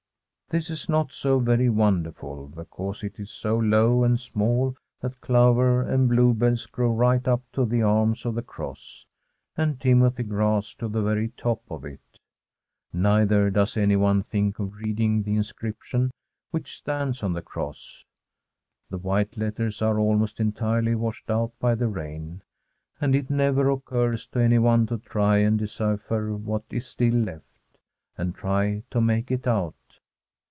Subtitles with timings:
[0.49, 5.21] This is not so very wonderful, be cause it is so low and small that
[5.21, 9.05] clover and bluebells grow right up to the arms of the cross,
[9.55, 12.01] and timothy grass to the very top of it.
[12.91, 16.11] Neither does anyone think of reading the inscription
[16.49, 18.03] which stands on the cross.
[18.89, 22.41] The white letters are almost entirely washed out by the rain,
[22.99, 27.57] and it never occurs to anyone to try and decipher what is still left,
[28.17, 29.75] and try to make it out.